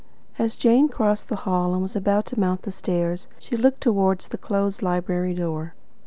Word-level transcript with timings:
As 0.39 0.55
Jane 0.55 0.89
crossed 0.89 1.27
the 1.29 1.35
hall 1.45 1.73
and 1.73 1.81
was 1.83 1.95
about 1.95 2.25
to 2.25 2.39
mount 2.39 2.63
the 2.63 2.71
stairs, 2.71 3.27
she 3.37 3.55
looked 3.55 3.81
towards 3.81 4.29
the 4.29 4.37
closed 4.39 4.81
library 4.81 5.35
door. 5.35 5.75